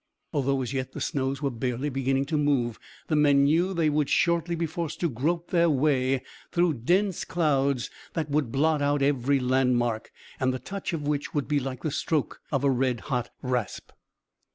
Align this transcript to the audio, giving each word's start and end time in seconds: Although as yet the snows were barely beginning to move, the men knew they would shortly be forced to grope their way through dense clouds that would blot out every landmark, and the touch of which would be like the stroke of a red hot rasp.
Although 0.33 0.63
as 0.63 0.73
yet 0.73 0.93
the 0.93 0.99
snows 0.99 1.43
were 1.43 1.51
barely 1.51 1.89
beginning 1.89 2.25
to 2.25 2.35
move, 2.35 2.79
the 3.05 3.15
men 3.15 3.43
knew 3.43 3.71
they 3.71 3.87
would 3.91 4.09
shortly 4.09 4.55
be 4.55 4.65
forced 4.65 4.99
to 5.01 5.09
grope 5.11 5.51
their 5.51 5.69
way 5.69 6.23
through 6.51 6.73
dense 6.85 7.23
clouds 7.23 7.91
that 8.13 8.27
would 8.27 8.51
blot 8.51 8.81
out 8.81 9.03
every 9.03 9.39
landmark, 9.39 10.11
and 10.39 10.51
the 10.51 10.57
touch 10.57 10.91
of 10.93 11.03
which 11.07 11.35
would 11.35 11.47
be 11.47 11.59
like 11.59 11.83
the 11.83 11.91
stroke 11.91 12.41
of 12.51 12.63
a 12.63 12.71
red 12.71 12.99
hot 13.13 13.29
rasp. 13.43 13.91